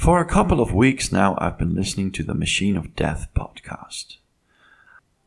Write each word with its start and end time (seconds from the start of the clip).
For 0.00 0.18
a 0.18 0.24
couple 0.24 0.62
of 0.62 0.72
weeks 0.72 1.12
now, 1.12 1.36
I've 1.36 1.58
been 1.58 1.74
listening 1.74 2.10
to 2.12 2.22
the 2.22 2.32
Machine 2.32 2.74
of 2.74 2.96
Death 2.96 3.28
podcast. 3.36 4.16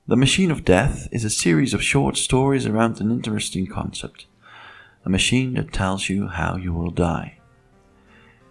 The 0.08 0.16
Machine 0.16 0.50
of 0.50 0.66
Death 0.66 1.08
is 1.12 1.24
a 1.24 1.30
series 1.30 1.76
of 1.76 1.84
short 1.84 2.18
stories 2.18 2.66
around 2.66 3.00
an 3.00 3.12
interesting 3.12 3.68
concept 3.68 4.26
a 5.06 5.12
machine 5.12 5.54
that 5.54 5.74
tells 5.74 6.10
you 6.10 6.28
how 6.28 6.58
you 6.58 6.74
will 6.74 6.90
die. 6.90 7.38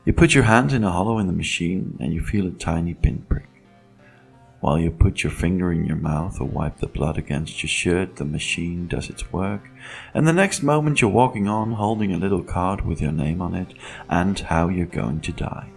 You 0.05 0.13
put 0.13 0.33
your 0.33 0.45
hand 0.45 0.73
in 0.73 0.85
a 0.85 0.93
hollow 0.93 1.19
in 1.19 1.27
the 1.27 1.33
machine 1.33 1.97
and 1.99 2.15
you 2.15 2.21
feel 2.21 2.47
a 2.47 2.53
tiny 2.53 2.95
pinprick. 2.95 3.49
While 4.61 4.79
you 4.79 4.93
put 4.93 5.25
your 5.25 5.33
finger 5.33 5.73
in 5.73 5.87
your 5.87 5.97
mouth 5.97 6.41
or 6.41 6.47
wipe 6.47 6.77
the 6.77 6.87
blood 6.87 7.19
against 7.19 7.65
your 7.65 7.69
shirt, 7.69 8.15
the 8.15 8.25
machine 8.25 8.87
does 8.87 9.11
its 9.11 9.33
work, 9.33 9.69
and 10.15 10.29
the 10.29 10.33
next 10.33 10.63
moment 10.63 11.01
you're 11.01 11.11
walking 11.11 11.49
on 11.49 11.73
holding 11.73 12.13
a 12.13 12.17
little 12.17 12.45
card 12.45 12.87
with 12.87 13.03
your 13.03 13.11
name 13.11 13.43
on 13.43 13.57
it 13.57 13.75
and 14.09 14.39
how 14.39 14.69
you're 14.69 14.87
going 14.87 15.21
to 15.23 15.33
die. 15.33 15.73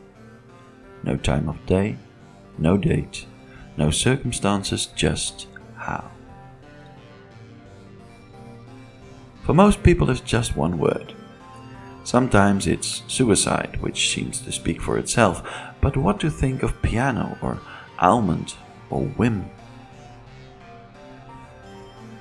No 1.05 1.17
time 1.17 1.47
of 1.47 1.63
day, 1.67 1.97
no 2.57 2.77
date, 2.77 3.27
no 3.77 3.91
circumstances, 3.91 4.87
just 4.87 5.45
how. 5.75 6.09
For 9.43 9.53
most 9.53 9.83
people, 9.83 10.09
it's 10.09 10.19
just 10.19 10.57
one 10.57 10.79
word. 10.79 11.13
Sometimes 12.03 12.65
it's 12.65 13.03
suicide, 13.07 13.77
which 13.81 14.09
seems 14.09 14.41
to 14.41 14.51
speak 14.51 14.81
for 14.81 14.97
itself, 14.97 15.47
but 15.79 15.95
what 15.95 16.19
to 16.21 16.31
think 16.31 16.63
of 16.63 16.81
piano 16.81 17.37
or 17.39 17.59
almond 17.99 18.55
or 18.89 19.01
whim. 19.01 19.47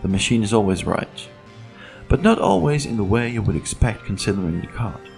The 0.03 0.09
machine 0.09 0.43
is 0.43 0.53
always 0.53 0.85
right, 0.85 1.29
but 2.11 2.21
not 2.21 2.39
always 2.39 2.85
in 2.85 2.99
the 2.99 3.03
way 3.05 3.31
you 3.31 3.41
would 3.41 3.57
expect 3.57 4.05
considering 4.05 4.61
the 4.61 4.67
card. 4.67 5.09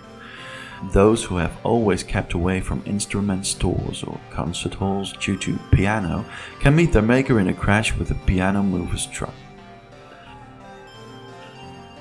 Those 0.84 1.24
who 1.24 1.36
have 1.36 1.56
always 1.64 2.02
kept 2.02 2.34
away 2.34 2.60
from 2.60 2.82
instrument 2.84 3.46
stores 3.46 4.04
or 4.04 4.20
concert 4.30 4.74
halls 4.74 5.14
due 5.14 5.36
to 5.38 5.58
piano 5.72 6.24
can 6.60 6.76
meet 6.76 6.92
their 6.92 7.02
maker 7.02 7.40
in 7.40 7.48
a 7.48 7.54
crash 7.54 7.96
with 7.96 8.10
a 8.10 8.26
piano 8.26 8.62
mover's 8.62 9.06
truck. 9.06 9.34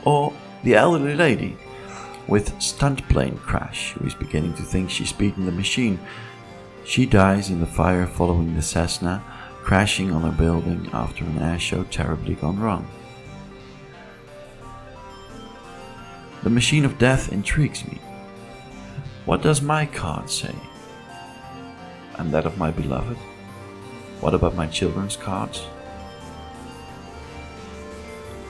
Or 0.04 0.34
the 0.64 0.76
elderly 0.76 1.16
lady 1.16 1.58
with 2.28 2.60
stunt 2.62 3.08
plane 3.08 3.38
crash 3.38 3.94
who 3.94 4.06
is 4.06 4.14
beginning 4.14 4.54
to 4.56 4.64
think 4.64 4.90
she's 4.90 5.14
beaten 5.14 5.46
the 5.46 5.52
machine. 5.52 6.00
She 6.84 7.06
dies 7.06 7.50
in 7.50 7.60
the 7.60 7.66
fire 7.66 8.06
following 8.06 8.56
the 8.56 8.62
Cessna 8.62 9.24
crashing 9.64 10.12
on 10.12 10.26
a 10.26 10.32
building 10.32 10.88
after 10.94 11.24
an 11.24 11.40
air 11.40 11.58
show 11.58 11.84
terribly 11.86 12.36
gone 12.36 12.60
wrong. 12.60 12.88
The 16.44 16.52
machine 16.52 16.86
of 16.86 17.00
death 17.00 17.32
intrigues 17.32 17.84
me. 17.88 18.00
What 19.26 19.42
does 19.42 19.62
my 19.62 19.88
card 19.88 20.30
say? 20.30 20.54
And 22.18 22.32
that 22.32 22.46
of 22.46 22.60
my 22.60 22.70
beloved? 22.70 23.18
What 24.22 24.36
about 24.36 24.56
my 24.56 24.68
children's 24.68 25.18
cards? 25.18 25.66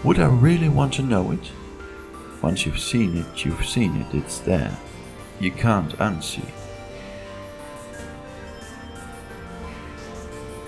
Would 0.03 0.19
I 0.19 0.27
really 0.27 0.69
want 0.69 0.93
to 0.95 1.01
know 1.01 1.31
it? 1.31 1.51
Once 2.41 2.65
you've 2.65 2.79
seen 2.79 3.17
it, 3.17 3.45
you've 3.45 3.65
seen 3.65 3.95
it, 3.95 4.13
it's 4.13 4.39
there. 4.39 4.77
You 5.39 5.51
can't 5.51 5.97
unsee. 5.97 6.45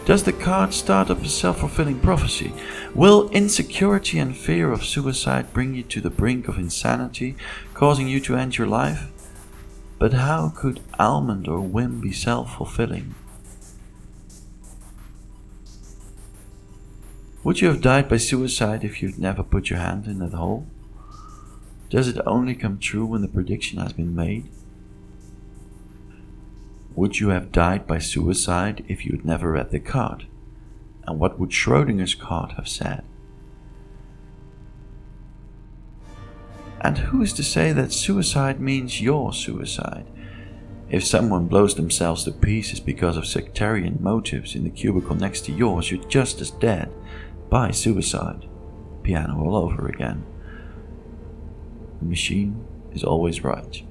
Does 0.05 0.23
the 0.23 0.31
card 0.31 0.73
start 0.73 1.09
up 1.09 1.21
a 1.21 1.27
self 1.27 1.59
fulfilling 1.59 1.99
prophecy? 1.99 2.53
Will 2.95 3.29
insecurity 3.31 4.19
and 4.19 4.35
fear 4.35 4.71
of 4.71 4.85
suicide 4.85 5.51
bring 5.51 5.75
you 5.75 5.83
to 5.83 5.99
the 5.99 6.09
brink 6.09 6.47
of 6.47 6.57
insanity, 6.57 7.35
causing 7.73 8.07
you 8.07 8.21
to 8.21 8.37
end 8.37 8.57
your 8.57 8.67
life? 8.67 9.11
But 9.99 10.13
how 10.13 10.49
could 10.55 10.81
almond 10.99 11.47
or 11.47 11.61
whim 11.61 12.01
be 12.01 12.11
self 12.11 12.57
fulfilling? 12.57 13.15
Would 17.43 17.61
you 17.61 17.69
have 17.69 17.81
died 17.81 18.09
by 18.09 18.17
suicide 18.17 18.83
if 18.83 19.01
you'd 19.01 19.17
never 19.17 19.41
put 19.41 19.69
your 19.69 19.79
hand 19.79 20.05
in 20.05 20.19
that 20.19 20.33
hole? 20.33 20.67
Does 21.89 22.07
it 22.09 22.19
only 22.25 22.53
come 22.53 22.77
true 22.77 23.05
when 23.05 23.21
the 23.21 23.27
prediction 23.27 23.79
has 23.79 23.93
been 23.93 24.13
made? 24.13 24.49
Would 26.95 27.19
you 27.19 27.29
have 27.29 27.51
died 27.51 27.87
by 27.87 27.99
suicide 27.99 28.83
if 28.87 29.05
you'd 29.05 29.23
never 29.23 29.51
read 29.51 29.71
the 29.71 29.79
card? 29.79 30.25
And 31.07 31.19
what 31.19 31.39
would 31.39 31.51
Schrodinger's 31.51 32.15
card 32.15 32.53
have 32.53 32.67
said? 32.67 33.03
And 36.81 36.97
who 36.97 37.21
is 37.21 37.33
to 37.33 37.43
say 37.43 37.71
that 37.73 37.91
suicide 37.91 38.59
means 38.59 39.01
your 39.01 39.33
suicide? 39.33 40.05
If 40.89 41.05
someone 41.05 41.47
blows 41.47 41.75
themselves 41.75 42.23
to 42.23 42.31
pieces 42.31 42.79
because 42.79 43.17
of 43.17 43.25
sectarian 43.25 43.97
motives 43.99 44.55
in 44.55 44.63
the 44.63 44.69
cubicle 44.69 45.15
next 45.15 45.41
to 45.45 45.51
yours, 45.51 45.91
you're 45.91 46.03
just 46.05 46.39
as 46.39 46.51
dead 46.51 46.91
by 47.49 47.71
suicide. 47.71 48.47
Piano 49.03 49.43
all 49.43 49.55
over 49.55 49.87
again. 49.87 50.25
The 51.99 52.05
machine 52.05 52.65
is 52.93 53.03
always 53.03 53.43
right. 53.43 53.83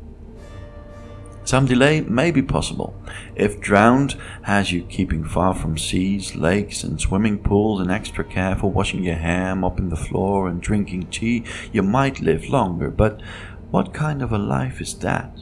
Some 1.46 1.66
delay 1.66 2.00
may 2.00 2.32
be 2.32 2.42
possible. 2.42 3.00
If 3.36 3.60
drowned 3.60 4.16
has 4.42 4.72
you 4.72 4.82
keeping 4.82 5.24
far 5.24 5.54
from 5.54 5.78
seas, 5.78 6.34
lakes, 6.34 6.82
and 6.82 7.00
swimming 7.00 7.38
pools, 7.38 7.80
and 7.80 7.88
extra 7.88 8.24
care 8.24 8.56
for 8.56 8.68
washing 8.68 9.04
your 9.04 9.14
hair, 9.14 9.54
mopping 9.54 9.88
the 9.88 9.96
floor, 9.96 10.48
and 10.48 10.60
drinking 10.60 11.06
tea, 11.06 11.44
you 11.72 11.84
might 11.84 12.18
live 12.18 12.48
longer. 12.48 12.90
But 12.90 13.22
what 13.70 13.94
kind 13.94 14.22
of 14.22 14.32
a 14.32 14.38
life 14.38 14.80
is 14.80 14.92
that? 14.98 15.38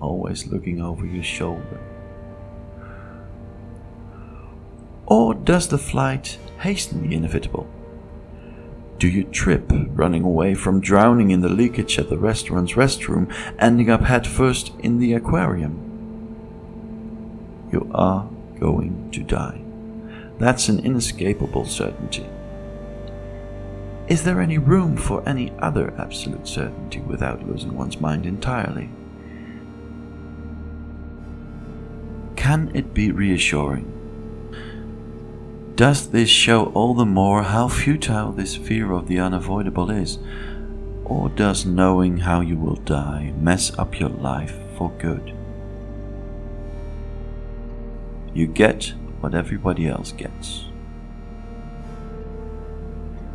Always 0.00 0.46
looking 0.46 0.80
over 0.80 1.04
your 1.04 1.24
shoulder. 1.24 1.80
Or 5.06 5.34
does 5.34 5.66
the 5.66 5.76
flight 5.76 6.38
hasten 6.60 7.08
the 7.08 7.16
inevitable? 7.16 7.68
Do 9.02 9.08
you 9.08 9.24
trip, 9.24 9.64
running 9.68 10.22
away 10.22 10.54
from 10.54 10.80
drowning 10.80 11.32
in 11.32 11.40
the 11.40 11.48
leakage 11.48 11.98
at 11.98 12.08
the 12.08 12.16
restaurant's 12.16 12.74
restroom, 12.74 13.34
ending 13.58 13.90
up 13.90 14.02
headfirst 14.02 14.70
in 14.78 15.00
the 15.00 15.14
aquarium? 15.14 15.74
You 17.72 17.90
are 17.92 18.30
going 18.60 19.10
to 19.10 19.24
die. 19.24 19.60
That's 20.38 20.68
an 20.68 20.78
inescapable 20.86 21.64
certainty. 21.64 22.24
Is 24.06 24.22
there 24.22 24.40
any 24.40 24.58
room 24.58 24.96
for 24.96 25.28
any 25.28 25.52
other 25.58 25.92
absolute 25.98 26.46
certainty 26.46 27.00
without 27.00 27.44
losing 27.44 27.74
one's 27.74 28.00
mind 28.00 28.24
entirely? 28.24 28.88
Can 32.36 32.70
it 32.72 32.94
be 32.94 33.10
reassuring 33.10 33.92
does 35.82 36.10
this 36.10 36.28
show 36.30 36.66
all 36.74 36.94
the 36.94 37.04
more 37.04 37.42
how 37.42 37.66
futile 37.66 38.30
this 38.30 38.54
fear 38.54 38.92
of 38.92 39.08
the 39.08 39.18
unavoidable 39.18 39.90
is? 39.90 40.20
Or 41.04 41.28
does 41.28 41.66
knowing 41.66 42.18
how 42.18 42.40
you 42.40 42.56
will 42.56 42.76
die 42.76 43.32
mess 43.40 43.76
up 43.76 43.98
your 43.98 44.10
life 44.10 44.54
for 44.78 44.92
good? 45.00 45.34
You 48.32 48.46
get 48.46 48.92
what 49.18 49.34
everybody 49.34 49.88
else 49.88 50.12
gets. 50.12 50.66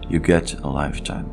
You 0.08 0.22
get 0.22 0.54
a 0.54 0.70
lifetime. 0.70 1.30